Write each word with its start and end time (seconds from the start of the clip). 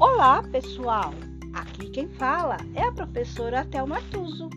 Olá, 0.00 0.42
pessoal! 0.42 1.12
Aqui 1.52 1.90
quem 1.90 2.08
fala 2.08 2.56
é 2.74 2.84
a 2.84 2.90
professora 2.90 3.66
Thelma 3.66 4.00
Tuso. 4.10 4.48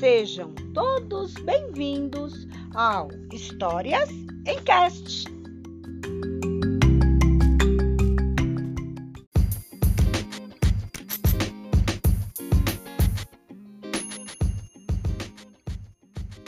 Sejam 0.00 0.54
todos 0.72 1.34
bem-vindos 1.34 2.46
ao 2.74 3.10
Histórias 3.30 4.08
em 4.46 4.62
Cast. 4.64 5.26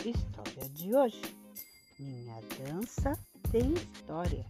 História 0.02 0.68
de 0.72 0.95
hoje: 0.95 1.20
Minha 1.98 2.41
dança 2.64 3.18
tem 3.52 3.74
história. 3.74 4.46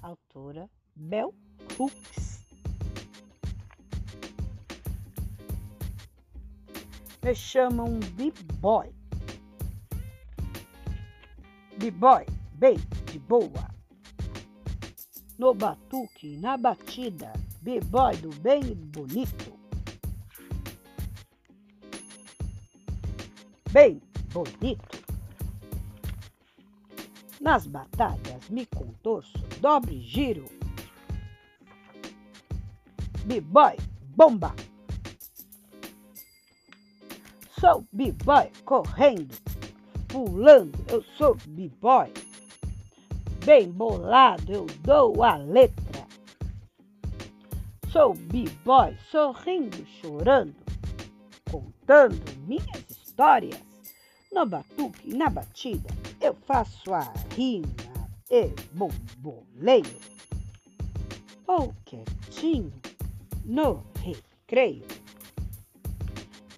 Autora 0.00 0.70
Bel 0.94 1.34
Hooks. 1.76 2.23
Me 7.24 7.34
chamam 7.34 8.00
B-Boy. 8.16 8.92
B-Boy, 11.78 12.26
bem 12.52 12.76
de 13.10 13.18
boa. 13.18 13.74
No 15.38 15.54
batuque, 15.54 16.36
na 16.36 16.58
batida, 16.58 17.32
B-Boy 17.62 18.16
do 18.18 18.28
bem 18.40 18.74
bonito. 18.74 19.58
Bem 23.72 24.02
bonito. 24.30 25.02
Nas 27.40 27.66
batalhas 27.66 28.50
me 28.50 28.66
contorço, 28.66 29.38
dobre 29.62 29.98
giro 29.98 30.44
B-boy, 33.24 33.76
bomba. 34.14 34.54
Sou 37.64 37.82
B-boy 37.94 38.50
correndo, 38.66 39.34
pulando, 40.08 40.78
eu 40.92 41.02
sou 41.16 41.34
B-boy. 41.46 42.12
Bem 43.42 43.72
bolado, 43.72 44.52
eu 44.52 44.66
dou 44.82 45.24
a 45.24 45.38
letra. 45.38 46.06
Sou 47.90 48.12
B-boy 48.12 48.94
sorrindo, 49.10 49.82
chorando, 49.86 50.54
contando 51.50 52.22
minhas 52.46 52.84
histórias. 52.90 53.58
No 54.30 54.44
batuque 54.44 55.16
na 55.16 55.30
batida, 55.30 55.88
eu 56.20 56.34
faço 56.46 56.92
a 56.92 57.10
rima 57.34 57.66
e 58.30 58.50
bomboleio. 58.74 59.98
Ou 61.46 61.74
quietinho 61.86 62.74
no 63.42 63.82
recreio. 64.02 64.84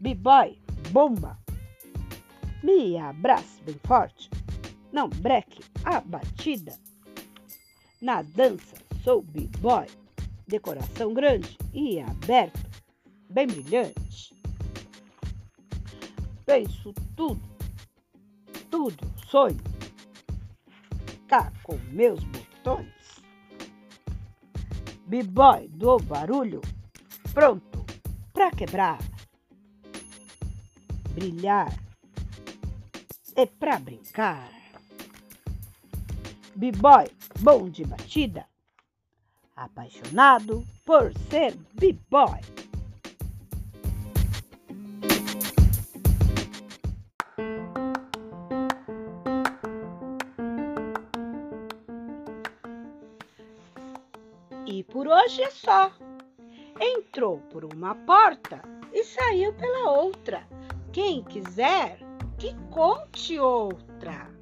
B-boy, 0.01 0.66
bomba, 0.91 1.39
me 2.63 2.97
abrace 2.99 3.63
bem 3.63 3.79
forte, 3.85 4.31
não 4.93 5.09
breque 5.09 5.63
a 5.85 6.01
batida. 6.01 6.79
Na 8.01 8.23
dança 8.23 8.77
sou 9.03 9.23
b-boy, 9.23 9.87
decoração 10.47 11.13
grande 11.15 11.57
e 11.73 12.01
aberto, 12.01 12.69
bem 13.31 13.47
brilhante. 13.47 14.35
Penso 16.45 16.93
tudo, 17.17 17.43
tudo 18.71 19.07
sonho, 19.29 19.61
cá 21.27 21.53
com 21.63 21.77
meus 21.91 22.23
botões. 22.25 23.23
B-boy 25.07 25.69
do 25.69 25.99
barulho, 25.99 26.61
pronto 27.33 27.85
para 28.33 28.51
quebrar, 28.51 28.99
brilhar 31.17 31.73
e 33.35 33.47
para 33.47 33.79
brincar. 33.79 34.51
B-boy 36.55 37.07
bom 37.41 37.71
de 37.71 37.85
batida, 37.85 38.47
apaixonado 39.57 40.63
por 40.85 41.11
ser 41.31 41.57
B-boy. 41.73 42.41
E 54.67 54.85
por 54.85 55.09
hoje 55.09 55.43
é 55.43 55.51
só 55.51 55.91
entrou 56.79 57.39
por 57.51 57.65
uma 57.65 57.95
porta 57.95 58.61
e 58.93 59.03
saiu 59.03 59.55
pela 59.55 59.91
outra. 59.91 60.47
Quem 60.97 61.23
quiser, 61.23 61.99
que 62.39 62.55
conte 62.71 63.39
outra. 63.39 64.35